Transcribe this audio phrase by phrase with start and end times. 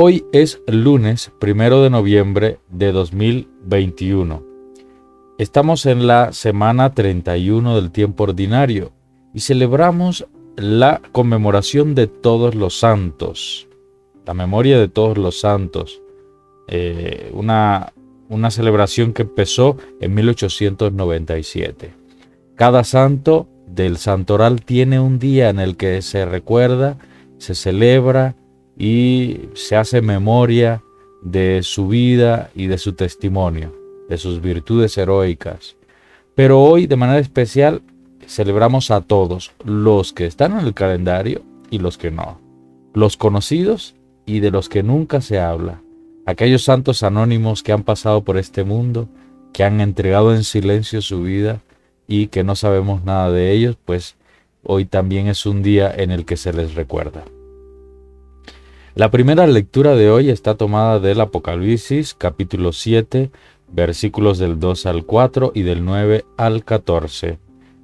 [0.00, 4.44] Hoy es lunes primero de noviembre de 2021.
[5.38, 8.92] Estamos en la semana 31 del tiempo ordinario
[9.34, 13.66] y celebramos la conmemoración de todos los santos,
[14.24, 16.00] la memoria de todos los santos,
[16.68, 17.92] eh, una,
[18.28, 21.92] una celebración que empezó en 1897.
[22.54, 26.98] Cada santo del santoral tiene un día en el que se recuerda,
[27.38, 28.36] se celebra,
[28.78, 30.82] y se hace memoria
[31.20, 33.74] de su vida y de su testimonio,
[34.08, 35.76] de sus virtudes heroicas.
[36.36, 37.82] Pero hoy de manera especial
[38.26, 42.40] celebramos a todos, los que están en el calendario y los que no,
[42.94, 43.96] los conocidos
[44.26, 45.82] y de los que nunca se habla,
[46.24, 49.08] aquellos santos anónimos que han pasado por este mundo,
[49.52, 51.62] que han entregado en silencio su vida
[52.06, 54.14] y que no sabemos nada de ellos, pues
[54.62, 57.24] hoy también es un día en el que se les recuerda.
[58.98, 63.30] La primera lectura de hoy está tomada del Apocalipsis capítulo 7
[63.68, 67.38] versículos del 2 al 4 y del 9 al 14.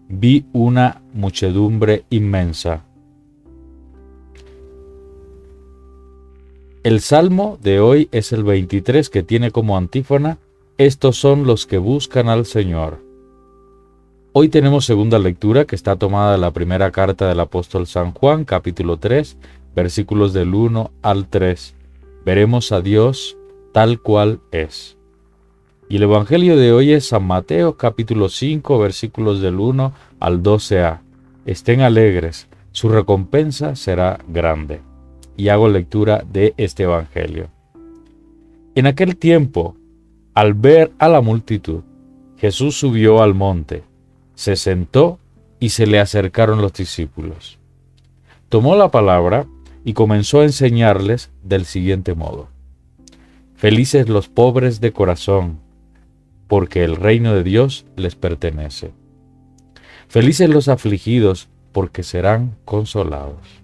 [0.09, 2.83] Vi una muchedumbre inmensa.
[6.83, 10.39] El salmo de hoy es el 23 que tiene como antífona,
[10.79, 12.99] Estos son los que buscan al Señor.
[14.33, 18.45] Hoy tenemos segunda lectura que está tomada de la primera carta del apóstol San Juan,
[18.45, 19.37] capítulo 3,
[19.75, 21.75] versículos del 1 al 3,
[22.25, 23.37] veremos a Dios
[23.73, 24.97] tal cual es.
[25.89, 31.01] Y el Evangelio de hoy es San Mateo capítulo 5 versículos del 1 al 12a.
[31.45, 34.81] Estén alegres, su recompensa será grande.
[35.37, 37.49] Y hago lectura de este Evangelio.
[38.75, 39.77] En aquel tiempo,
[40.35, 41.83] al ver a la multitud,
[42.39, 43.85] Jesús subió al monte,
[44.35, 45.19] se sentó
[45.61, 47.59] y se le acercaron los discípulos.
[48.49, 49.47] Tomó la palabra
[49.85, 52.49] y comenzó a enseñarles del siguiente modo.
[53.55, 55.59] Felices los pobres de corazón,
[56.49, 58.93] porque el reino de Dios les pertenece.
[60.09, 63.63] Felices los afligidos, porque serán consolados.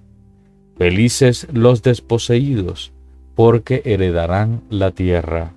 [0.76, 2.92] Felices los desposeídos,
[3.34, 5.52] porque heredarán la tierra.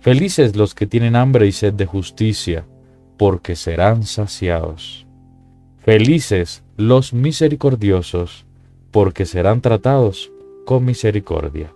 [0.00, 2.64] Felices los que tienen hambre y sed de justicia,
[3.16, 5.06] porque serán saciados.
[5.78, 8.46] Felices los misericordiosos,
[8.96, 10.32] porque serán tratados
[10.64, 11.74] con misericordia.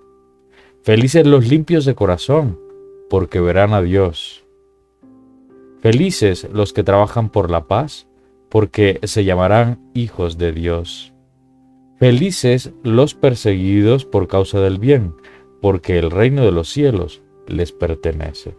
[0.81, 2.59] Felices los limpios de corazón,
[3.11, 4.47] porque verán a Dios.
[5.83, 8.09] Felices los que trabajan por la paz,
[8.49, 11.13] porque se llamarán hijos de Dios.
[11.99, 15.15] Felices los perseguidos por causa del bien,
[15.61, 18.57] porque el reino de los cielos les pertenece.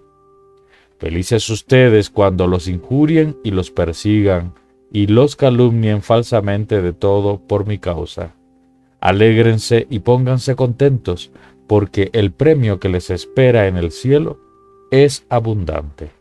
[1.00, 4.54] Felices ustedes cuando los injurien y los persigan,
[4.94, 8.36] y los calumnien falsamente de todo por mi causa.
[9.02, 11.32] Alégrense y pónganse contentos,
[11.68, 14.40] porque el premio que les espera en el cielo
[14.92, 16.12] es abundante.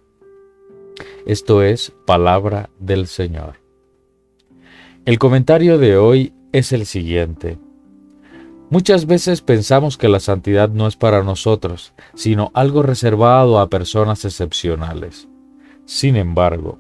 [1.27, 3.55] Esto es palabra del Señor.
[5.05, 7.59] El comentario de hoy es el siguiente.
[8.71, 14.25] Muchas veces pensamos que la santidad no es para nosotros, sino algo reservado a personas
[14.25, 15.29] excepcionales.
[15.85, 16.79] Sin embargo,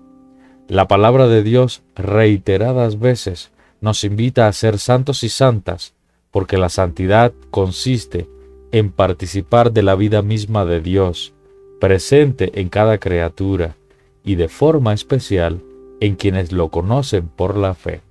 [0.69, 3.51] la palabra de Dios reiteradas veces
[3.81, 5.95] nos invita a ser santos y santas,
[6.31, 8.29] porque la santidad consiste
[8.73, 11.33] en participar de la vida misma de Dios,
[11.81, 13.77] presente en cada criatura
[14.23, 15.63] y de forma especial
[16.01, 18.03] en quienes lo conocen por la fe.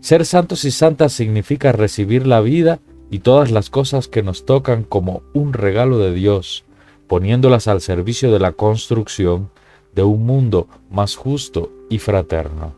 [0.00, 2.78] Ser santos y santas significa recibir la vida
[3.10, 6.64] y todas las cosas que nos tocan como un regalo de Dios,
[7.08, 9.50] poniéndolas al servicio de la construcción
[9.94, 12.77] de un mundo más justo y fraterno.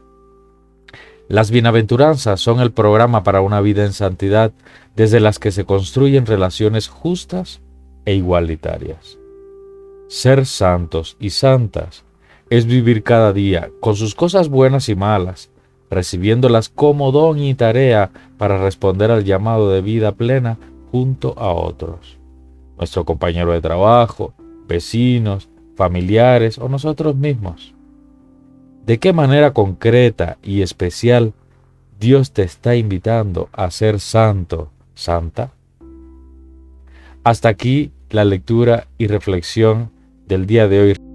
[1.31, 4.51] Las bienaventuranzas son el programa para una vida en santidad
[4.97, 7.61] desde las que se construyen relaciones justas
[8.05, 9.17] e igualitarias.
[10.09, 12.03] Ser santos y santas
[12.51, 15.51] es vivir cada día con sus cosas buenas y malas,
[15.89, 20.59] recibiéndolas como don y tarea para responder al llamado de vida plena
[20.91, 22.19] junto a otros.
[22.77, 24.35] Nuestro compañero de trabajo,
[24.67, 27.73] vecinos, familiares o nosotros mismos.
[28.85, 31.33] ¿De qué manera concreta y especial
[31.99, 35.53] Dios te está invitando a ser santo, santa?
[37.23, 39.91] Hasta aquí la lectura y reflexión
[40.27, 41.10] del día de hoy.